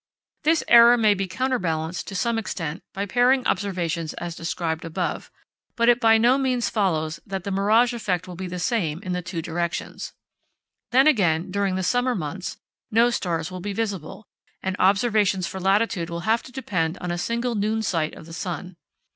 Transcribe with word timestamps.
This 0.41 0.63
error 0.67 0.97
may 0.97 1.13
be 1.13 1.27
counterbalanced 1.27 2.07
to 2.07 2.15
some 2.15 2.39
extent 2.39 2.81
by 2.91 3.05
pairing 3.05 3.45
observations 3.45 4.15
as 4.15 4.35
described 4.35 4.83
above, 4.83 5.29
but 5.75 5.89
it 5.89 5.99
by 5.99 6.17
no 6.17 6.39
means 6.39 6.71
follows 6.71 7.19
that 7.23 7.43
the 7.43 7.51
mirage 7.51 7.93
effect 7.93 8.27
will 8.27 8.33
be 8.35 8.47
the 8.47 8.57
same 8.57 8.99
in 9.03 9.11
the 9.13 9.21
two 9.21 9.43
directions. 9.43 10.13
Then 10.89 11.05
again, 11.05 11.51
during 11.51 11.75
the 11.75 11.83
summer 11.83 12.15
months, 12.15 12.57
no 12.89 13.11
stars 13.11 13.51
will 13.51 13.61
be 13.61 13.73
visible, 13.73 14.25
and 14.63 14.75
observations 14.79 15.45
for 15.45 15.59
latitude 15.59 16.09
will 16.09 16.21
have 16.21 16.41
to 16.41 16.51
depend 16.51 16.97
on 16.97 17.11
a 17.11 17.17
single 17.19 17.53
noon 17.53 17.83
sight 17.83 18.15
of 18.15 18.25
the 18.25 18.33
sun. 18.33 18.77